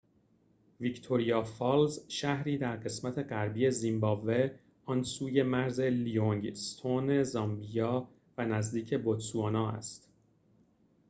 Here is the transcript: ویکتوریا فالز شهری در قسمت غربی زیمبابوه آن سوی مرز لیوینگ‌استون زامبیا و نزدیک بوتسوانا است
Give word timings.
ویکتوریا 0.79 1.43
فالز 1.43 2.05
شهری 2.07 2.57
در 2.57 2.75
قسمت 2.75 3.19
غربی 3.19 3.69
زیمبابوه 3.71 4.49
آن 4.85 5.03
سوی 5.03 5.43
مرز 5.43 5.79
لیوینگ‌استون 5.79 7.23
زامبیا 7.23 8.07
و 8.37 8.45
نزدیک 8.45 8.93
بوتسوانا 8.93 9.69
است 9.71 10.09